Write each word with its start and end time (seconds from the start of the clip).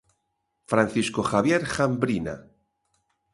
Francisco 0.71 1.21
Javier 1.27 1.61
Jambrina. 1.75 2.35